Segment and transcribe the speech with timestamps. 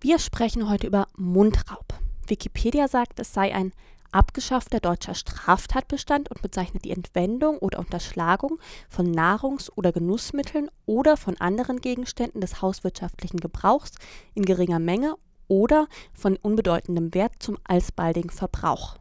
[0.00, 1.92] Wir sprechen heute über Mundraub.
[2.28, 3.72] Wikipedia sagt, es sei ein
[4.12, 11.36] abgeschaffter deutscher Straftatbestand und bezeichnet die Entwendung oder Unterschlagung von Nahrungs- oder Genussmitteln oder von
[11.38, 13.94] anderen Gegenständen des hauswirtschaftlichen Gebrauchs
[14.34, 15.16] in geringer Menge
[15.48, 18.98] oder von unbedeutendem Wert zum alsbaldigen Verbrauch.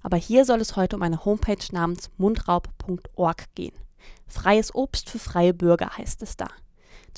[0.00, 3.74] Aber hier soll es heute um eine Homepage namens mundraub.org gehen.
[4.28, 6.46] Freies Obst für freie Bürger heißt es da.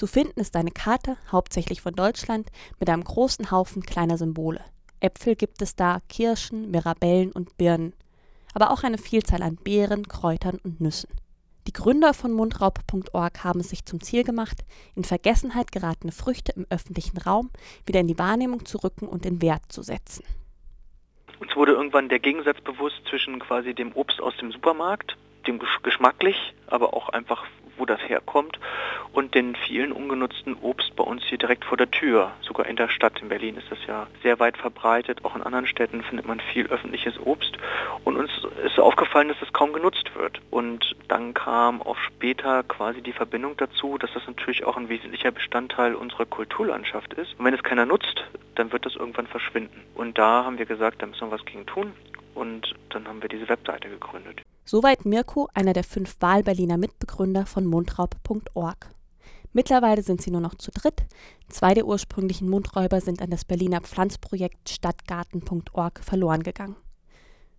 [0.00, 2.48] Zu finden ist eine Karte, hauptsächlich von Deutschland,
[2.78, 4.64] mit einem großen Haufen kleiner Symbole.
[5.00, 7.92] Äpfel gibt es da, Kirschen, Mirabellen und Birnen,
[8.54, 11.10] aber auch eine Vielzahl an Beeren, Kräutern und Nüssen.
[11.66, 16.64] Die Gründer von mundraub.org haben es sich zum Ziel gemacht, in Vergessenheit geratene Früchte im
[16.70, 17.50] öffentlichen Raum
[17.84, 20.24] wieder in die Wahrnehmung zu rücken und in Wert zu setzen.
[21.40, 26.54] Uns wurde irgendwann der Gegensatz bewusst zwischen quasi dem Obst aus dem Supermarkt, dem geschmacklich,
[26.66, 27.44] aber auch einfach
[27.80, 28.60] wo das herkommt
[29.12, 32.32] und den vielen ungenutzten Obst bei uns hier direkt vor der Tür.
[32.42, 33.20] Sogar in der Stadt.
[33.20, 35.24] In Berlin ist das ja sehr weit verbreitet.
[35.24, 37.56] Auch in anderen Städten findet man viel öffentliches Obst.
[38.04, 38.30] Und uns
[38.64, 40.40] ist aufgefallen, dass das kaum genutzt wird.
[40.50, 45.32] Und dann kam auch später quasi die Verbindung dazu, dass das natürlich auch ein wesentlicher
[45.32, 47.38] Bestandteil unserer Kulturlandschaft ist.
[47.38, 49.82] Und wenn es keiner nutzt, dann wird das irgendwann verschwinden.
[49.94, 51.94] Und da haben wir gesagt, da müssen wir was gegen tun.
[52.34, 54.42] Und dann haben wir diese Webseite gegründet.
[54.72, 58.86] Soweit Mirko, einer der fünf Wahlberliner Mitbegründer von mundraub.org.
[59.52, 61.06] Mittlerweile sind sie nur noch zu dritt.
[61.48, 66.76] Zwei der ursprünglichen Mundräuber sind an das Berliner Pflanzprojekt Stadtgarten.org verloren gegangen.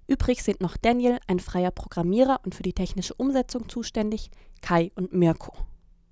[0.08, 5.12] Übrig sind noch Daniel, ein freier Programmierer und für die technische Umsetzung zuständig, Kai und
[5.12, 5.52] Mirko.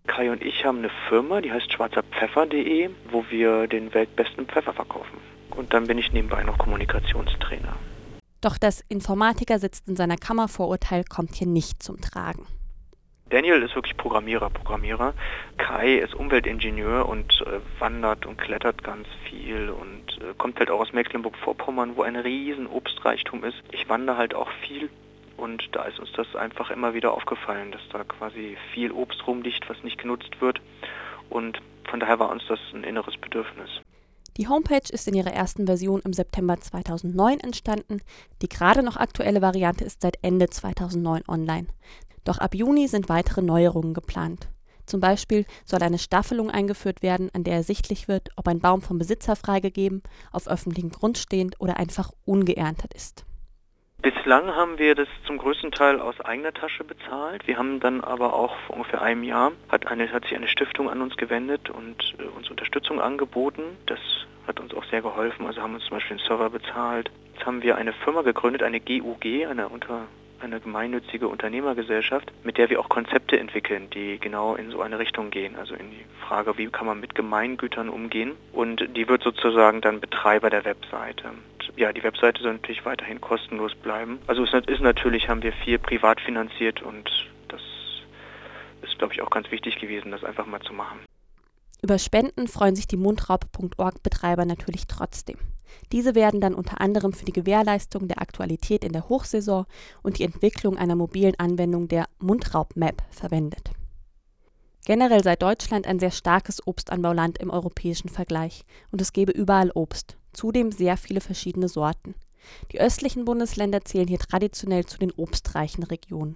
[0.06, 5.18] Kai und ich haben eine Firma, die heißt schwarzerpfeffer.de, wo wir den weltbesten Pfeffer verkaufen.
[5.56, 7.59] Und dann bin ich nebenbei noch Kommunikationstrainer.
[8.42, 12.48] Doch das Informatiker sitzt in seiner Kammervorurteil kommt hier nicht zum Tragen.
[13.30, 15.14] Daniel ist wirklich Programmierer, Programmierer.
[15.58, 20.80] Kai ist Umweltingenieur und äh, wandert und klettert ganz viel und äh, kommt halt auch
[20.80, 23.62] aus Mecklenburg-Vorpommern, wo ein riesen Obstreichtum ist.
[23.72, 24.90] Ich wandere halt auch viel
[25.38, 29.70] und da ist uns das einfach immer wieder aufgefallen, dass da quasi viel Obst rumliegt,
[29.70, 30.60] was nicht genutzt wird.
[31.30, 33.70] Und von daher war uns das ein inneres Bedürfnis.
[34.40, 38.02] Die Homepage ist in ihrer ersten Version im September 2009 entstanden.
[38.42, 41.68] Die gerade noch aktuelle Variante ist seit Ende 2009 online.
[42.24, 44.48] Doch ab Juni sind weitere Neuerungen geplant.
[44.86, 48.98] Zum Beispiel soll eine Staffelung eingeführt werden, an der ersichtlich wird, ob ein Baum vom
[48.98, 53.26] Besitzer freigegeben, auf öffentlichem Grund stehend oder einfach ungeerntet ist.
[54.02, 57.46] Bislang haben wir das zum größten Teil aus eigener Tasche bezahlt.
[57.46, 60.90] Wir haben dann aber auch vor ungefähr einem Jahr hat, eine, hat sich eine Stiftung
[60.90, 63.64] an uns gewendet und äh, uns Unterstützung angeboten.
[63.88, 64.00] Das
[64.50, 65.46] hat uns auch sehr geholfen.
[65.46, 67.10] Also haben uns zum Beispiel einen Server bezahlt.
[67.34, 70.08] Jetzt haben wir eine Firma gegründet, eine GUG, eine unter
[70.42, 75.32] eine gemeinnützige Unternehmergesellschaft, mit der wir auch Konzepte entwickeln, die genau in so eine Richtung
[75.32, 78.32] gehen, also in die Frage, wie kann man mit Gemeingütern umgehen.
[78.54, 81.28] Und die wird sozusagen dann Betreiber der Webseite.
[81.28, 84.20] Und ja, die Webseite soll natürlich weiterhin kostenlos bleiben.
[84.28, 87.10] Also es ist natürlich, haben wir viel privat finanziert und
[87.50, 87.62] das
[88.82, 91.00] ist, glaube ich, auch ganz wichtig gewesen, das einfach mal zu machen.
[91.82, 95.38] Über Spenden freuen sich die mundraub.org-Betreiber natürlich trotzdem.
[95.92, 99.66] Diese werden dann unter anderem für die Gewährleistung der Aktualität in der Hochsaison
[100.04, 103.72] und die Entwicklung einer mobilen Anwendung der Mundraub-Map verwendet.
[104.86, 110.18] Generell sei Deutschland ein sehr starkes Obstanbauland im europäischen Vergleich und es gebe überall Obst,
[110.34, 112.16] zudem sehr viele verschiedene Sorten.
[112.72, 116.36] Die östlichen Bundesländer zählen hier traditionell zu den obstreichen Regionen.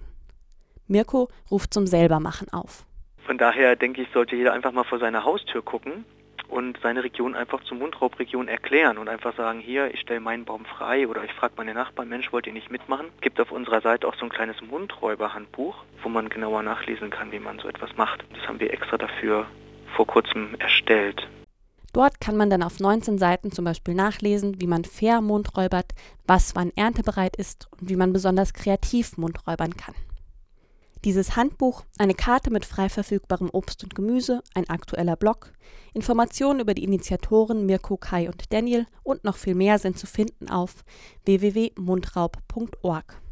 [0.86, 2.86] Mirko ruft zum Selbermachen auf.
[3.26, 6.04] Von daher denke ich, sollte jeder einfach mal vor seiner Haustür gucken
[6.48, 10.64] und seine Region einfach zur Mundraubregion erklären und einfach sagen, hier, ich stelle meinen Baum
[10.66, 13.06] frei oder ich frage meine Nachbarn, Mensch, wollt ihr nicht mitmachen?
[13.22, 17.38] Gibt auf unserer Seite auch so ein kleines Mundräuberhandbuch, wo man genauer nachlesen kann, wie
[17.38, 18.24] man so etwas macht.
[18.34, 19.46] Das haben wir extra dafür
[19.96, 21.26] vor kurzem erstellt.
[21.94, 25.92] Dort kann man dann auf 19 Seiten zum Beispiel nachlesen, wie man fair mundräubert,
[26.26, 29.94] was wann erntebereit ist und wie man besonders kreativ mundräubern kann.
[31.04, 35.52] Dieses Handbuch, eine Karte mit frei verfügbarem Obst und Gemüse, ein aktueller Blog,
[35.92, 40.48] Informationen über die Initiatoren Mirko, Kai und Daniel und noch viel mehr sind zu finden
[40.48, 40.82] auf
[41.26, 43.23] www.mundraub.org.